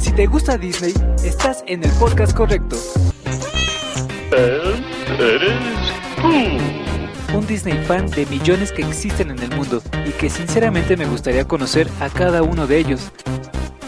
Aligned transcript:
Si 0.00 0.12
te 0.12 0.26
gusta 0.26 0.56
Disney, 0.56 0.94
estás 1.22 1.62
en 1.66 1.84
el 1.84 1.90
podcast 1.92 2.34
correcto. 2.34 2.76
Un 7.34 7.46
Disney 7.46 7.84
fan 7.84 8.10
de 8.10 8.24
millones 8.26 8.72
que 8.72 8.80
existen 8.80 9.30
en 9.30 9.38
el 9.40 9.54
mundo 9.54 9.82
y 10.06 10.10
que 10.12 10.30
sinceramente 10.30 10.96
me 10.96 11.04
gustaría 11.04 11.46
conocer 11.46 11.86
a 12.00 12.08
cada 12.08 12.42
uno 12.42 12.66
de 12.66 12.78
ellos. 12.78 13.12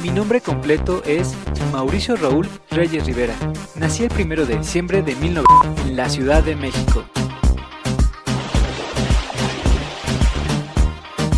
Mi 0.02 0.10
nombre 0.10 0.42
completo 0.42 1.02
es 1.06 1.34
Mauricio 1.72 2.16
Raúl 2.16 2.46
Reyes 2.70 3.06
Rivera. 3.06 3.34
Nací 3.76 4.04
el 4.04 4.12
1 4.12 4.44
de 4.44 4.58
diciembre 4.58 5.00
de 5.00 5.14
1900 5.16 5.86
en 5.86 5.96
la 5.96 6.10
Ciudad 6.10 6.42
de 6.42 6.56
México. 6.56 7.04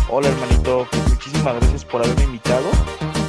Hola 0.09 0.27
hermanito, 0.27 0.85
pues 0.91 1.09
muchísimas 1.09 1.55
gracias 1.55 1.85
por 1.85 2.03
haberme 2.03 2.23
invitado. 2.23 2.65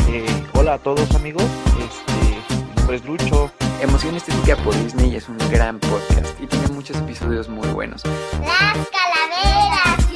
Eh, 0.08 0.45
hola 0.66 0.74
a 0.74 0.78
todos 0.78 1.14
amigos, 1.14 1.44
este, 1.78 2.12
mi 2.58 2.74
nombre 2.74 2.96
es 2.96 3.04
Lucho. 3.04 3.52
Emoción 3.80 4.16
Estética 4.16 4.56
por 4.56 4.74
Disney 4.82 5.14
es 5.14 5.28
un 5.28 5.38
gran 5.48 5.78
podcast 5.78 6.40
y 6.40 6.46
tiene 6.48 6.66
muchos 6.68 6.96
episodios 6.96 7.48
muy 7.48 7.68
buenos. 7.68 8.02
Las 8.04 8.76
calaveras 8.90 10.10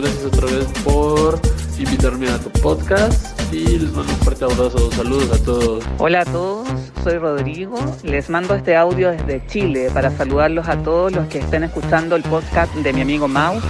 gracias 0.00 0.24
otra 0.24 0.46
vez 0.46 0.66
por 0.84 1.40
invitarme 1.78 2.28
a 2.28 2.38
tu 2.38 2.50
podcast 2.60 3.40
y 3.52 3.78
les 3.78 3.92
mando 3.92 4.12
un 4.12 4.18
fuerte 4.18 4.44
abrazo. 4.44 4.90
Saludos 4.92 5.40
a 5.40 5.44
todos. 5.44 5.84
Hola 5.98 6.20
a 6.20 6.24
todos, 6.24 6.68
soy 7.02 7.18
Rodrigo. 7.18 7.78
Les 8.02 8.28
mando 8.28 8.54
este 8.54 8.76
audio 8.76 9.10
desde 9.10 9.46
Chile 9.46 9.90
para 9.92 10.10
saludarlos 10.10 10.68
a 10.68 10.76
todos 10.82 11.12
los 11.12 11.26
que 11.28 11.38
estén 11.38 11.64
escuchando 11.64 12.16
el 12.16 12.22
podcast 12.22 12.74
de 12.74 12.92
mi 12.92 13.00
amigo 13.00 13.28
Mau. 13.28 13.60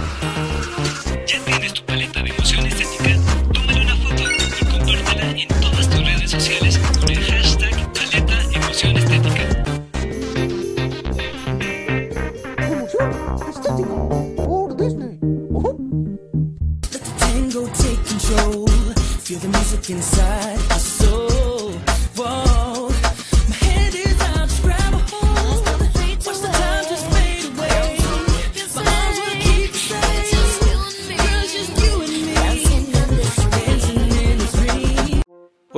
Feel 19.27 19.39
the 19.39 19.47
music 19.49 19.89
inside 19.89 20.57
soul. 20.79 21.27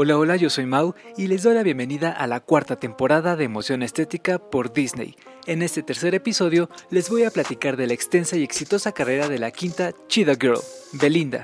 Hola, 0.02 0.18
hola, 0.18 0.36
yo 0.38 0.50
soy 0.50 0.66
Mau 0.66 0.96
y 1.18 1.28
les 1.28 1.44
doy 1.44 1.56
la 1.56 1.64
bienvenida 1.64 2.12
a 2.12 2.26
la 2.26 2.40
cuarta 2.40 2.78
temporada 2.78 3.36
de 3.36 3.44
Emoción 3.44 3.84
Estética 3.84 4.38
por 4.38 4.72
Disney. 4.72 5.16
En 5.46 5.62
este 5.62 5.84
tercer 5.84 6.16
episodio 6.16 6.70
les 6.90 7.10
voy 7.10 7.24
a 7.24 7.32
platicar 7.32 7.76
de 7.76 7.88
la 7.88 7.96
extensa 7.96 8.38
y 8.38 8.44
exitosa 8.44 8.92
carrera 8.92 9.28
de 9.28 9.40
la 9.40 9.52
quinta 9.52 9.92
Cheetah 10.08 10.36
Girl, 10.40 10.62
Belinda. 10.94 11.44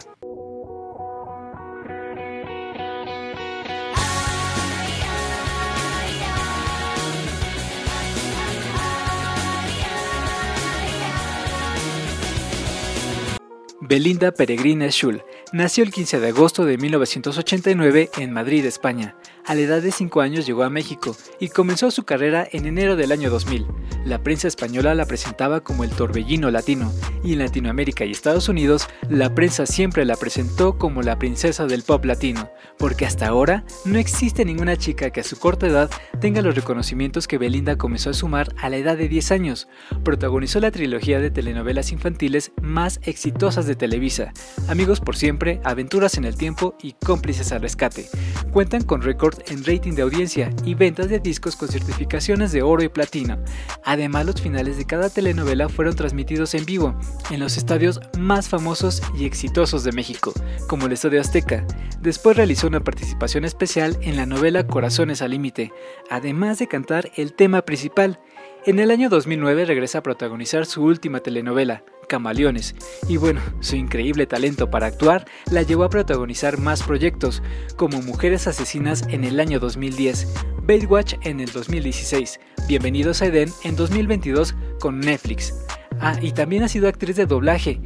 Belinda 13.88 14.32
Peregrina 14.32 14.90
Schul 14.90 15.22
nació 15.54 15.84
el 15.84 15.92
15 15.92 16.20
de 16.20 16.30
agosto 16.30 16.66
de 16.66 16.76
1989 16.80 18.10
en 18.18 18.32
Madrid, 18.32 18.66
España. 18.66 19.16
A 19.48 19.54
la 19.54 19.62
edad 19.62 19.82
de 19.84 19.92
5 19.92 20.22
años 20.22 20.48
llegó 20.48 20.64
a 20.64 20.72
México 20.72 21.16
y 21.40 21.50
comenzó 21.50 21.92
su 21.92 22.04
carrera 22.04 22.48
en 22.52 22.66
enero 22.66 22.96
del 22.96 23.12
año 23.12 23.30
2000. 23.30 23.68
La 24.04 24.24
prensa 24.24 24.48
española 24.48 24.96
la 24.96 25.06
presentaba 25.06 25.62
como 25.62 25.84
el 25.84 25.92
torbellino 25.92 26.50
latino 26.50 26.92
y 27.24 27.34
en 27.34 27.40
Latinoamérica 27.40 28.06
y 28.06 28.12
Estados 28.12 28.50
Unidos 28.50 28.88
la 29.10 29.34
prensa 29.36 29.66
siempre 29.66 30.04
la 30.06 30.16
presentó 30.16 30.78
como 30.78 31.04
la 31.04 31.20
princesa 31.20 31.66
del 31.66 31.84
pop 31.84 32.06
latino, 32.06 32.50
porque 32.78 33.06
hasta 33.06 33.28
ahora 33.28 33.66
no 33.84 34.00
existe 34.00 34.46
ninguna 34.46 34.78
chica 34.78 35.12
que 35.12 35.22
a 35.22 35.24
su 35.24 35.38
corta 35.38 35.68
edad 35.68 35.90
tenga 36.20 36.42
los 36.42 36.56
reconocimientos 36.56 37.28
que 37.28 37.38
Belinda 37.38 37.78
comenzó 37.78 38.12
a 38.12 38.14
sumar 38.14 38.54
a 38.58 38.70
la 38.70 38.78
edad 38.78 38.98
de 38.98 39.08
10 39.08 39.32
años. 39.32 39.68
Protagonizó 40.04 40.60
la 40.60 40.72
trilogía 40.72 41.20
de 41.20 41.32
telenovelas 41.32 41.92
infantiles 41.92 42.52
más 42.62 43.00
exitosas 43.04 43.66
de 43.68 43.76
Televisa, 43.76 44.34
Amigos 44.68 45.00
por 45.00 45.16
siempre, 45.16 45.62
Aventuras 45.64 46.18
en 46.18 46.26
el 46.26 46.36
tiempo 46.36 46.76
y 46.82 46.94
Cómplices 46.94 47.52
al 47.52 47.62
rescate. 47.62 48.08
Cuentan 48.52 48.84
con 48.84 49.02
en 49.48 49.64
rating 49.64 49.94
de 49.94 50.02
audiencia 50.02 50.54
y 50.64 50.76
ventas 50.76 51.10
de 51.10 51.20
discos 51.20 51.56
con 51.56 51.68
certificaciones 51.68 52.52
de 52.52 52.62
oro 52.62 52.84
y 52.84 52.90
platino. 52.90 53.38
Además, 53.84 54.26
los 54.26 54.42
finales 54.42 54.78
de 54.78 54.86
cada 54.86 55.10
telenovela 55.10 55.70
fueron 55.70 55.96
transmitidos 55.96 56.54
en 56.54 56.66
vivo 56.66 56.96
en 57.32 57.40
los 57.40 57.58
estadios 57.58 58.00
más 58.18 58.50
famosos 58.50 59.02
y 59.18 59.26
exitosos 59.26 59.84
de 59.84 59.92
México, 59.92 60.34
como 60.68 60.86
el 60.86 60.94
Estadio 60.94 61.22
Azteca. 61.22 61.66
Después 62.02 62.38
realizó 62.38 62.68
una 62.68 62.84
participación 62.84 63.46
especial 63.46 63.98
en 64.02 64.16
la 64.16 64.26
novela 64.26 64.68
Corazones 64.68 65.22
al 65.22 65.32
Límite, 65.32 65.74
además 66.10 66.60
de 66.60 66.68
cantar 66.68 67.12
el 67.16 67.34
tema 67.34 67.64
principal. 67.64 68.20
En 68.68 68.80
el 68.80 68.90
año 68.90 69.10
2009 69.10 69.66
regresa 69.66 70.00
a 70.00 70.02
protagonizar 70.02 70.66
su 70.66 70.82
última 70.84 71.20
telenovela, 71.20 71.84
Camaleones, 72.10 72.74
y 73.08 73.18
bueno, 73.18 73.40
su 73.60 73.76
increíble 73.76 74.26
talento 74.26 74.72
para 74.72 74.88
actuar 74.88 75.28
la 75.52 75.62
llevó 75.62 75.84
a 75.84 75.92
protagonizar 75.92 76.58
más 76.58 76.82
proyectos, 76.82 77.44
como 77.76 78.02
Mujeres 78.02 78.48
Asesinas 78.48 79.04
en 79.08 79.24
el 79.24 79.40
año 79.40 79.60
2010, 79.60 80.34
Baitwatch 80.64 81.14
en 81.22 81.42
el 81.42 81.52
2016, 81.52 82.40
Bienvenidos 82.68 83.22
a 83.22 83.28
Eden 83.28 83.50
en 83.64 83.76
2022 83.76 84.56
con 84.80 85.00
Netflix. 85.00 85.54
Ah, 86.00 86.18
y 86.20 86.32
también 86.32 86.64
ha 86.64 86.68
sido 86.68 86.88
actriz 86.88 87.18
de 87.18 87.28
doblaje 87.28 87.80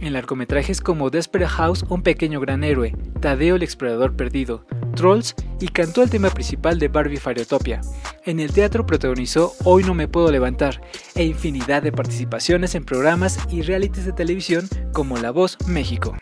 en 0.00 0.12
largometrajes 0.14 0.80
como 0.80 1.10
Desperate 1.10 1.52
House, 1.52 1.84
Un 1.88 2.02
pequeño 2.02 2.40
gran 2.40 2.64
héroe, 2.64 2.92
Tadeo 3.24 3.56
el 3.56 3.62
explorador 3.62 4.14
perdido, 4.14 4.66
Trolls 4.96 5.34
y 5.58 5.68
cantó 5.68 6.02
el 6.02 6.10
tema 6.10 6.28
principal 6.28 6.78
de 6.78 6.88
Barbie 6.88 7.16
Fairytopia. 7.16 7.80
En 8.26 8.38
el 8.38 8.52
teatro 8.52 8.84
protagonizó 8.84 9.54
Hoy 9.64 9.82
no 9.82 9.94
me 9.94 10.08
puedo 10.08 10.30
levantar 10.30 10.82
e 11.14 11.24
infinidad 11.24 11.82
de 11.82 11.90
participaciones 11.90 12.74
en 12.74 12.84
programas 12.84 13.38
y 13.50 13.62
realities 13.62 14.04
de 14.04 14.12
televisión 14.12 14.68
como 14.92 15.16
La 15.16 15.30
Voz 15.30 15.56
México. 15.66 16.14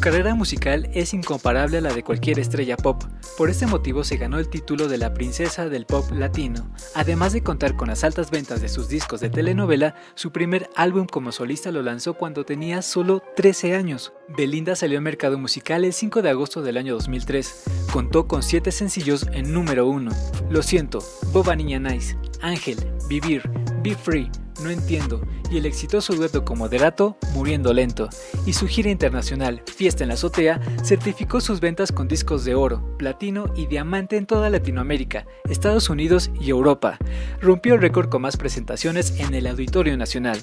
Su 0.00 0.04
carrera 0.04 0.34
musical 0.34 0.88
es 0.94 1.12
incomparable 1.12 1.76
a 1.76 1.80
la 1.82 1.92
de 1.92 2.02
cualquier 2.02 2.38
estrella 2.38 2.78
pop. 2.78 3.04
Por 3.36 3.50
este 3.50 3.66
motivo 3.66 4.02
se 4.02 4.16
ganó 4.16 4.38
el 4.38 4.48
título 4.48 4.88
de 4.88 4.96
la 4.96 5.12
princesa 5.12 5.68
del 5.68 5.84
pop 5.84 6.10
latino. 6.10 6.72
Además 6.94 7.34
de 7.34 7.42
contar 7.42 7.76
con 7.76 7.88
las 7.88 8.02
altas 8.02 8.30
ventas 8.30 8.62
de 8.62 8.70
sus 8.70 8.88
discos 8.88 9.20
de 9.20 9.28
telenovela, 9.28 9.94
su 10.14 10.32
primer 10.32 10.70
álbum 10.74 11.06
como 11.06 11.32
solista 11.32 11.70
lo 11.70 11.82
lanzó 11.82 12.14
cuando 12.14 12.46
tenía 12.46 12.80
solo 12.80 13.22
13 13.36 13.74
años. 13.74 14.14
Belinda 14.34 14.74
salió 14.74 14.96
al 14.96 15.04
mercado 15.04 15.38
musical 15.38 15.84
el 15.84 15.92
5 15.92 16.22
de 16.22 16.30
agosto 16.30 16.62
del 16.62 16.78
año 16.78 16.94
2003. 16.94 17.64
Contó 17.92 18.26
con 18.26 18.42
7 18.42 18.72
sencillos 18.72 19.26
en 19.34 19.52
número 19.52 19.86
1. 19.86 20.12
Lo 20.48 20.62
siento, 20.62 21.00
Boba 21.30 21.54
Niña 21.56 21.78
Nice, 21.78 22.16
Ángel, 22.40 22.78
Vivir, 23.06 23.42
Be 23.82 23.94
Free, 23.94 24.30
No 24.62 24.70
Entiendo 24.70 25.20
y 25.50 25.58
el 25.58 25.66
exitoso 25.66 26.14
dueto 26.14 26.44
con 26.44 26.58
Moderato, 26.58 27.16
Muriendo 27.34 27.72
Lento, 27.72 28.08
y 28.46 28.52
su 28.52 28.66
gira 28.66 28.90
internacional, 28.90 29.62
Fiesta 29.66 30.04
en 30.04 30.08
la 30.08 30.14
Azotea, 30.14 30.60
certificó 30.84 31.40
sus 31.40 31.60
ventas 31.60 31.90
con 31.92 32.06
discos 32.06 32.44
de 32.44 32.54
oro, 32.54 32.96
platino 32.96 33.52
y 33.56 33.66
diamante 33.66 34.16
en 34.16 34.26
toda 34.26 34.48
Latinoamérica, 34.48 35.26
Estados 35.48 35.90
Unidos 35.90 36.30
y 36.40 36.50
Europa. 36.50 36.98
Rompió 37.40 37.74
el 37.74 37.80
récord 37.80 38.08
con 38.08 38.22
más 38.22 38.36
presentaciones 38.36 39.18
en 39.18 39.34
el 39.34 39.46
Auditorio 39.48 39.96
Nacional. 39.96 40.40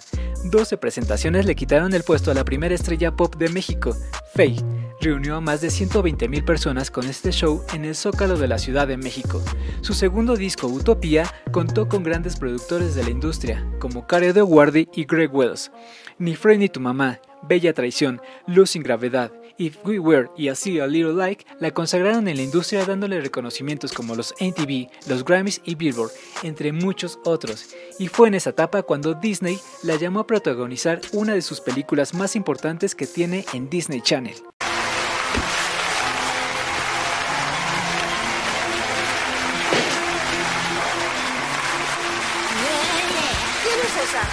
12 0.49 0.77
presentaciones 0.77 1.45
le 1.45 1.55
quitaron 1.55 1.93
el 1.93 2.03
puesto 2.03 2.31
a 2.31 2.33
la 2.33 2.45
primera 2.45 2.75
estrella 2.75 3.15
pop 3.15 3.35
de 3.35 3.49
México, 3.49 3.95
Faye. 4.33 4.63
Reunió 4.99 5.35
a 5.35 5.41
más 5.41 5.61
de 5.61 5.67
120.000 5.67 6.43
personas 6.43 6.89
con 6.89 7.07
este 7.07 7.31
show 7.31 7.63
en 7.73 7.85
el 7.85 7.95
Zócalo 7.95 8.37
de 8.37 8.47
la 8.47 8.57
Ciudad 8.57 8.87
de 8.87 8.97
México. 8.97 9.43
Su 9.81 9.93
segundo 9.93 10.35
disco, 10.35 10.67
Utopía, 10.67 11.25
contó 11.51 11.87
con 11.87 12.03
grandes 12.03 12.35
productores 12.35 12.95
de 12.95 13.03
la 13.03 13.11
industria, 13.11 13.67
como 13.79 14.07
Cario 14.07 14.33
de 14.33 14.41
Guardi 14.41 14.89
y 14.93 15.05
Greg 15.05 15.33
Wells. 15.33 15.71
Ni 16.17 16.35
Frey 16.35 16.57
ni 16.57 16.67
tu 16.67 16.79
mamá, 16.79 17.19
Bella 17.43 17.73
Traición, 17.73 18.21
Luz 18.45 18.71
sin 18.71 18.83
Gravedad, 18.83 19.31
If 19.57 19.77
We 19.83 19.99
Were 19.99 20.29
y 20.37 20.49
Así 20.49 20.79
a 20.79 20.87
Little 20.87 21.13
Like 21.13 21.45
la 21.59 21.71
consagraron 21.71 22.27
en 22.27 22.37
la 22.37 22.43
industria 22.43 22.85
dándole 22.85 23.21
reconocimientos 23.21 23.91
como 23.91 24.15
los 24.15 24.33
MTV, 24.39 24.89
los 25.07 25.25
Grammys 25.25 25.61
y 25.65 25.75
Billboard, 25.75 26.11
entre 26.43 26.71
muchos 26.71 27.19
otros. 27.25 27.75
Y 27.99 28.07
fue 28.07 28.27
en 28.27 28.35
esa 28.35 28.51
etapa 28.51 28.83
cuando 28.83 29.15
Disney 29.15 29.59
la 29.83 29.95
llamó 29.95 30.21
a 30.21 30.27
protagonizar 30.27 31.01
una 31.13 31.33
de 31.33 31.41
sus 31.41 31.61
películas 31.61 32.13
más 32.13 32.35
importantes 32.35 32.93
que 32.93 33.07
tiene 33.07 33.45
en 33.53 33.69
Disney 33.69 34.01
Channel. 34.01 34.35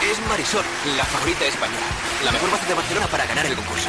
¿Quién 0.00 0.12
es 0.12 0.20
Marisol, 0.28 0.64
la 0.96 1.04
favorita 1.04 1.44
española. 1.44 1.86
La 2.24 2.32
mejor 2.32 2.50
base 2.50 2.66
de 2.66 2.74
Barcelona 2.74 3.06
para 3.06 3.26
ganar 3.26 3.46
el 3.46 3.54
concurso. 3.54 3.88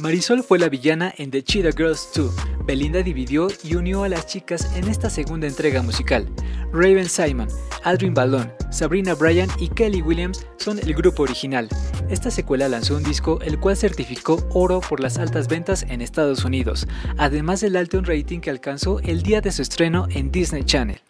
Marisol 0.00 0.42
fue 0.42 0.58
la 0.58 0.68
villana 0.68 1.12
en 1.16 1.30
The 1.30 1.42
Cheetah 1.42 1.72
Girls 1.72 2.10
2. 2.14 2.34
Belinda 2.70 3.02
dividió 3.02 3.48
y 3.64 3.74
unió 3.74 4.04
a 4.04 4.08
las 4.08 4.28
chicas 4.28 4.76
en 4.76 4.86
esta 4.86 5.10
segunda 5.10 5.48
entrega 5.48 5.82
musical. 5.82 6.28
Raven 6.72 7.08
Simon, 7.08 7.48
Aldrin 7.82 8.14
Ballon, 8.14 8.52
Sabrina 8.70 9.14
Bryan 9.14 9.48
y 9.58 9.66
Kelly 9.66 10.02
Williams 10.02 10.46
son 10.56 10.78
el 10.78 10.94
grupo 10.94 11.24
original. 11.24 11.68
Esta 12.08 12.30
secuela 12.30 12.68
lanzó 12.68 12.96
un 12.96 13.02
disco 13.02 13.40
el 13.42 13.58
cual 13.58 13.76
certificó 13.76 14.46
oro 14.54 14.80
por 14.80 15.00
las 15.00 15.18
altas 15.18 15.48
ventas 15.48 15.84
en 15.88 16.00
Estados 16.00 16.44
Unidos, 16.44 16.86
además 17.18 17.60
del 17.60 17.74
alto 17.74 18.02
rating 18.02 18.38
que 18.38 18.50
alcanzó 18.50 19.00
el 19.00 19.24
día 19.24 19.40
de 19.40 19.50
su 19.50 19.62
estreno 19.62 20.06
en 20.08 20.30
Disney 20.30 20.62
Channel. 20.62 21.00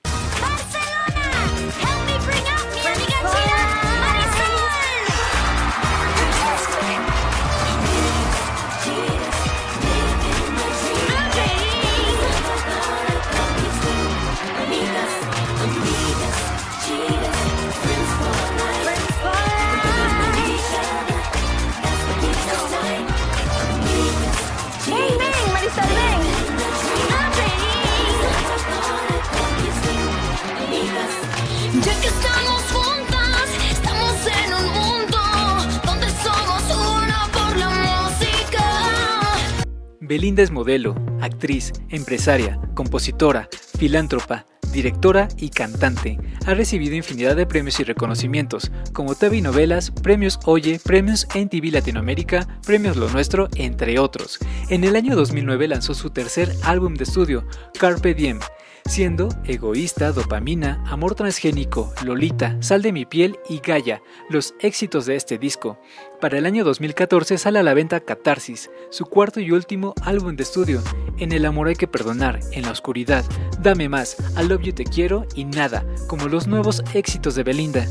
Belinda 40.11 40.43
es 40.43 40.51
modelo, 40.51 40.97
actriz, 41.21 41.73
empresaria, 41.89 42.59
compositora, 42.75 43.49
filántropa, 43.79 44.45
directora 44.73 45.29
y 45.37 45.51
cantante. 45.51 46.19
Ha 46.47 46.55
recibido 46.55 46.97
infinidad 46.97 47.37
de 47.37 47.47
premios 47.47 47.79
y 47.79 47.85
reconocimientos, 47.85 48.73
como 48.93 49.15
TV 49.15 49.41
Novelas, 49.41 49.93
Premios 49.93 50.41
Oye, 50.47 50.81
Premios 50.83 51.29
NTV 51.33 51.71
Latinoamérica, 51.71 52.59
Premios 52.67 52.97
Lo 52.97 53.09
Nuestro, 53.09 53.49
entre 53.55 54.01
otros. 54.01 54.41
En 54.69 54.83
el 54.83 54.97
año 54.97 55.15
2009 55.15 55.69
lanzó 55.69 55.95
su 55.95 56.11
tercer 56.11 56.53
álbum 56.65 56.95
de 56.95 57.05
estudio, 57.05 57.47
Carpe 57.79 58.13
Diem, 58.13 58.41
siendo 58.87 59.29
Egoísta, 59.45 60.13
Dopamina, 60.13 60.83
Amor 60.87 61.15
Transgénico, 61.15 61.93
Lolita, 62.05 62.57
Sal 62.61 62.83
de 62.83 62.93
mi 62.93 63.05
piel 63.05 63.39
y 63.49 63.61
Gaia, 63.61 64.03
los 64.29 64.55
éxitos 64.61 65.07
de 65.07 65.17
este 65.17 65.39
disco. 65.39 65.79
Para 66.21 66.39
el 66.39 66.47
año 66.47 66.65
2014 66.65 67.39
sale 67.39 67.59
a 67.59 67.63
la 67.63 67.75
venta 67.75 68.01
Catarsis, 68.01 68.71
su 68.91 69.07
cuarto 69.07 69.41
y 69.41 69.53
último 69.53 69.95
álbum 70.03 70.37
de 70.37 70.43
estudio. 70.43 70.83
En 71.19 71.33
El 71.33 71.47
amor 71.47 71.69
hay 71.69 71.77
que 71.77 71.89
perdonar, 71.89 72.41
En 72.53 72.63
la 72.63 72.73
oscuridad, 72.73 73.25
Dame 73.61 73.89
más, 73.89 74.17
I 74.39 74.47
Love 74.47 74.63
You 74.63 74.73
Te 74.73 74.85
Quiero 74.85 75.27
y 75.35 75.45
Nada, 75.45 75.85
como 76.07 76.29
los 76.29 76.47
nuevos 76.47 76.83
éxitos 76.95 77.35
de 77.35 77.43
Belinda. 77.43 77.87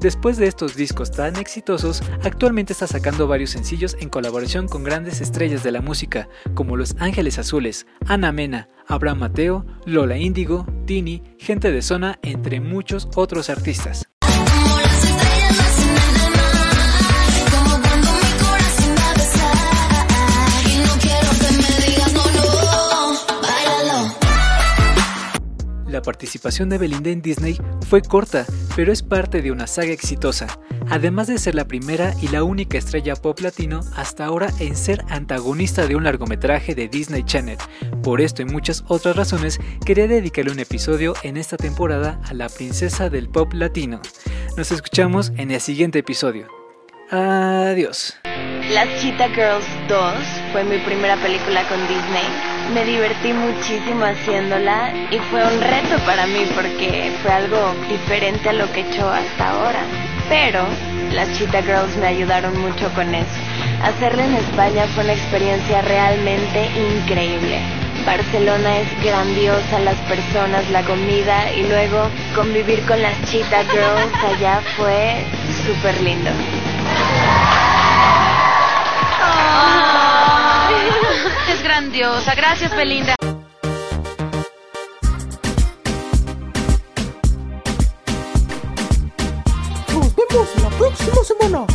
Después 0.00 0.38
de 0.38 0.46
estos 0.46 0.76
discos 0.76 1.10
tan 1.10 1.36
exitosos, 1.36 2.02
actualmente 2.22 2.72
está 2.72 2.86
sacando 2.86 3.28
varios 3.28 3.50
sencillos 3.50 3.98
en 4.00 4.08
colaboración 4.08 4.66
con 4.66 4.82
grandes 4.82 5.20
estrellas 5.20 5.62
de 5.62 5.72
la 5.72 5.82
música, 5.82 6.26
como 6.54 6.74
Los 6.78 6.96
Ángeles 6.98 7.38
Azules, 7.38 7.86
Ana 8.06 8.32
Mena, 8.32 8.66
Abraham 8.86 9.18
Mateo, 9.18 9.66
Lola 9.84 10.16
Índigo, 10.16 10.64
Tini, 10.86 11.22
Gente 11.38 11.70
de 11.70 11.82
Zona, 11.82 12.18
entre 12.22 12.60
muchos 12.60 13.08
otros 13.14 13.50
artistas. 13.50 14.08
La 25.90 26.00
participación 26.02 26.70
de 26.70 26.78
Belinda 26.78 27.10
en 27.10 27.20
Disney 27.20 27.58
fue 27.88 28.00
corta, 28.00 28.46
pero 28.76 28.92
es 28.92 29.02
parte 29.02 29.42
de 29.42 29.52
una 29.52 29.66
saga 29.66 29.92
exitosa, 29.92 30.46
además 30.88 31.26
de 31.26 31.38
ser 31.38 31.54
la 31.54 31.66
primera 31.66 32.14
y 32.20 32.28
la 32.28 32.44
única 32.44 32.78
estrella 32.78 33.14
pop 33.16 33.40
latino 33.40 33.80
hasta 33.96 34.24
ahora 34.24 34.50
en 34.58 34.76
ser 34.76 35.04
antagonista 35.08 35.86
de 35.86 35.96
un 35.96 36.04
largometraje 36.04 36.74
de 36.74 36.88
Disney 36.88 37.24
Channel. 37.24 37.58
Por 38.02 38.20
esto 38.20 38.42
y 38.42 38.46
muchas 38.46 38.84
otras 38.88 39.16
razones, 39.16 39.58
quería 39.84 40.08
dedicarle 40.08 40.52
un 40.52 40.60
episodio 40.60 41.14
en 41.22 41.36
esta 41.36 41.56
temporada 41.56 42.20
a 42.24 42.34
la 42.34 42.48
princesa 42.48 43.10
del 43.10 43.28
pop 43.28 43.52
latino. 43.52 44.00
Nos 44.56 44.72
escuchamos 44.72 45.32
en 45.36 45.50
el 45.50 45.60
siguiente 45.60 46.00
episodio. 46.00 46.59
Adiós. 47.10 48.16
Las 48.72 48.86
Cheetah 49.00 49.30
Girls 49.30 49.66
2 49.88 50.14
fue 50.52 50.62
mi 50.62 50.78
primera 50.78 51.16
película 51.16 51.64
con 51.64 51.80
Disney. 51.88 52.22
Me 52.72 52.84
divertí 52.84 53.32
muchísimo 53.32 54.04
haciéndola 54.04 54.92
y 55.10 55.18
fue 55.18 55.44
un 55.44 55.60
reto 55.60 55.98
para 56.06 56.28
mí 56.28 56.46
porque 56.54 57.12
fue 57.20 57.32
algo 57.32 57.74
diferente 57.88 58.50
a 58.50 58.52
lo 58.52 58.70
que 58.70 58.82
he 58.82 58.88
hecho 58.88 59.10
hasta 59.10 59.50
ahora. 59.50 59.80
Pero 60.28 60.64
las 61.12 61.36
Cheetah 61.36 61.62
Girls 61.62 61.96
me 61.96 62.06
ayudaron 62.06 62.56
mucho 62.60 62.88
con 62.94 63.12
eso. 63.12 63.40
Hacerla 63.82 64.26
en 64.26 64.36
España 64.36 64.84
fue 64.94 65.02
una 65.02 65.14
experiencia 65.14 65.82
realmente 65.82 66.70
increíble. 66.96 67.58
Barcelona 68.06 68.78
es 68.78 69.04
grandiosa, 69.04 69.80
las 69.80 69.98
personas, 70.02 70.70
la 70.70 70.82
comida 70.82 71.52
y 71.54 71.66
luego 71.66 72.08
convivir 72.36 72.80
con 72.86 73.02
las 73.02 73.20
Cheetah 73.24 73.64
Girls 73.64 74.14
allá 74.24 74.60
fue 74.76 75.24
súper 75.66 76.00
lindo. 76.02 76.30
Oh, 79.52 80.68
es 81.52 81.62
grandiosa. 81.62 82.34
Gracias, 82.34 82.74
Belinda. 82.76 83.14
Nos 89.92 90.14
vemos 90.14 90.48
la 90.62 90.68
próxima 90.70 91.24
semana. 91.24 91.66